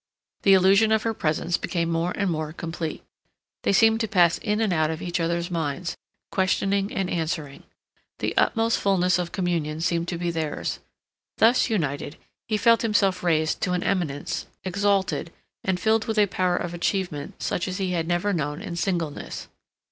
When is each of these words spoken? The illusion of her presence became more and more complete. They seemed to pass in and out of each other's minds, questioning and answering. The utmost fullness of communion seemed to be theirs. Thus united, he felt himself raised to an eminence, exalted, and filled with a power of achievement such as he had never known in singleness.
The 0.41 0.55
illusion 0.55 0.91
of 0.91 1.03
her 1.03 1.13
presence 1.13 1.57
became 1.57 1.91
more 1.91 2.11
and 2.15 2.27
more 2.27 2.53
complete. 2.53 3.03
They 3.61 3.71
seemed 3.71 3.99
to 3.99 4.07
pass 4.07 4.39
in 4.39 4.59
and 4.59 4.73
out 4.73 4.89
of 4.89 4.99
each 4.99 5.19
other's 5.19 5.51
minds, 5.51 5.95
questioning 6.31 6.91
and 6.91 7.07
answering. 7.07 7.61
The 8.17 8.35
utmost 8.35 8.79
fullness 8.79 9.19
of 9.19 9.31
communion 9.31 9.79
seemed 9.79 10.07
to 10.07 10.17
be 10.17 10.31
theirs. 10.31 10.79
Thus 11.37 11.69
united, 11.69 12.17
he 12.47 12.57
felt 12.57 12.81
himself 12.81 13.21
raised 13.23 13.61
to 13.61 13.73
an 13.73 13.83
eminence, 13.83 14.47
exalted, 14.63 15.31
and 15.63 15.79
filled 15.79 16.05
with 16.05 16.17
a 16.17 16.25
power 16.25 16.57
of 16.57 16.73
achievement 16.73 17.39
such 17.39 17.67
as 17.67 17.77
he 17.77 17.91
had 17.91 18.07
never 18.07 18.33
known 18.33 18.59
in 18.59 18.75
singleness. 18.77 19.49